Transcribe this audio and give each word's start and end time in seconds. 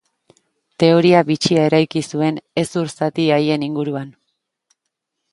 Teoria 0.83 1.19
bitxia 1.25 1.65
eraiki 1.67 2.01
zuen 2.15 2.39
hezur 2.61 2.89
zati 2.95 3.27
haien 3.35 3.67
inguruan. 3.69 4.09